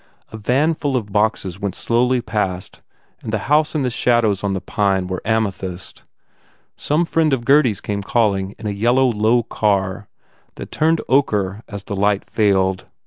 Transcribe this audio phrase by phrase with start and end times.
[0.31, 2.81] A van full of boxes went slowly past
[3.23, 6.01] the house and the shadows on the pine were amethyst.
[6.75, 10.07] Some friend of Gurdy s came calling in a yellow, low car
[10.55, 12.87] that turned ochre as the light failed.